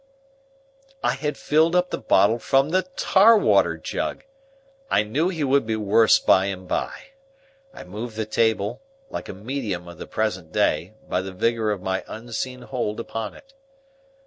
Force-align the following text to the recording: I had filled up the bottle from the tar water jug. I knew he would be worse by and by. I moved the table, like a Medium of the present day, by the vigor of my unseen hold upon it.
I 1.03 1.13
had 1.13 1.37
filled 1.37 1.75
up 1.75 1.91
the 1.91 1.99
bottle 1.99 2.39
from 2.39 2.69
the 2.69 2.81
tar 2.95 3.37
water 3.37 3.77
jug. 3.77 4.23
I 4.89 5.03
knew 5.03 5.29
he 5.29 5.43
would 5.43 5.67
be 5.67 5.75
worse 5.75 6.17
by 6.17 6.45
and 6.45 6.67
by. 6.67 7.09
I 7.71 7.83
moved 7.83 8.15
the 8.15 8.25
table, 8.25 8.81
like 9.11 9.29
a 9.29 9.33
Medium 9.35 9.87
of 9.87 9.99
the 9.99 10.07
present 10.07 10.51
day, 10.51 10.95
by 11.07 11.21
the 11.21 11.31
vigor 11.31 11.69
of 11.69 11.83
my 11.83 12.03
unseen 12.07 12.63
hold 12.63 12.99
upon 12.99 13.35
it. 13.35 13.53